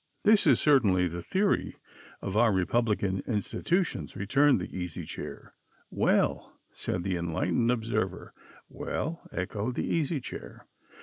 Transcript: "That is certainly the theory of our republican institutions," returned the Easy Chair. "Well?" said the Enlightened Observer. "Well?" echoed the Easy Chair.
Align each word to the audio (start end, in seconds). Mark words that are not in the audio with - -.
"That 0.23 0.47
is 0.47 0.59
certainly 0.59 1.07
the 1.07 1.21
theory 1.21 1.75
of 2.23 2.35
our 2.35 2.51
republican 2.51 3.21
institutions," 3.27 4.15
returned 4.15 4.59
the 4.59 4.75
Easy 4.75 5.05
Chair. 5.05 5.53
"Well?" 5.91 6.59
said 6.71 7.03
the 7.03 7.17
Enlightened 7.17 7.69
Observer. 7.69 8.33
"Well?" 8.67 9.21
echoed 9.31 9.75
the 9.75 9.85
Easy 9.85 10.19
Chair. 10.19 10.65